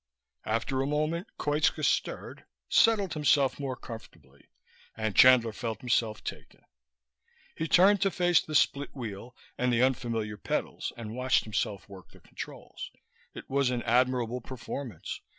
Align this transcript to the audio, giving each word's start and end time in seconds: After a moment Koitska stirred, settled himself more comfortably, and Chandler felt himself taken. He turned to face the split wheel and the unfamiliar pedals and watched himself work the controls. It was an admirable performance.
After 0.47 0.81
a 0.81 0.87
moment 0.87 1.27
Koitska 1.37 1.83
stirred, 1.85 2.45
settled 2.69 3.13
himself 3.13 3.59
more 3.59 3.75
comfortably, 3.75 4.47
and 4.97 5.15
Chandler 5.15 5.53
felt 5.53 5.81
himself 5.81 6.23
taken. 6.23 6.63
He 7.55 7.67
turned 7.67 8.01
to 8.01 8.09
face 8.09 8.41
the 8.41 8.55
split 8.55 8.95
wheel 8.95 9.35
and 9.59 9.71
the 9.71 9.83
unfamiliar 9.83 10.37
pedals 10.37 10.91
and 10.97 11.13
watched 11.15 11.43
himself 11.43 11.87
work 11.87 12.09
the 12.09 12.19
controls. 12.19 12.89
It 13.35 13.47
was 13.47 13.69
an 13.69 13.83
admirable 13.83 14.41
performance. 14.41 15.21